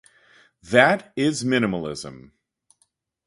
[0.63, 2.31] That is minimalism.